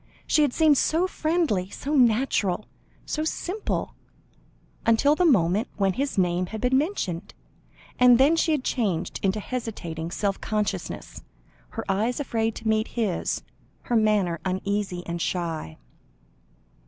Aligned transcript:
She 0.25 0.41
had 0.41 0.51
seemed 0.51 0.79
so 0.79 1.05
friendly, 1.05 1.69
so 1.69 1.93
natural, 1.93 2.65
so 3.05 3.23
simple, 3.23 3.93
until 4.83 5.13
the 5.13 5.25
moment 5.25 5.67
when 5.75 5.93
his 5.93 6.17
name 6.17 6.47
had 6.47 6.59
been 6.59 6.75
mentioned, 6.75 7.35
and 7.99 8.17
then 8.17 8.35
she 8.35 8.51
had 8.51 8.63
changed 8.63 9.19
into 9.21 9.39
hesitating 9.39 10.09
self 10.09 10.41
consciousness, 10.41 11.21
her 11.77 11.85
eyes 11.87 12.19
afraid 12.19 12.55
to 12.55 12.67
meet 12.67 12.87
his, 12.97 13.43
her 13.83 13.95
manner 13.95 14.39
uneasy 14.43 15.03
and 15.05 15.21
shy. 15.21 15.77